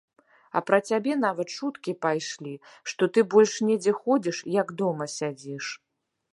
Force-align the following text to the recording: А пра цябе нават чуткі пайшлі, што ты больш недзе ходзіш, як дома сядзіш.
А 0.59 0.61
пра 0.69 0.77
цябе 0.91 1.13
нават 1.23 1.47
чуткі 1.57 1.93
пайшлі, 2.07 2.55
што 2.93 3.11
ты 3.17 3.27
больш 3.35 3.53
недзе 3.69 3.95
ходзіш, 4.01 4.37
як 4.59 4.77
дома 4.83 5.13
сядзіш. 5.21 5.65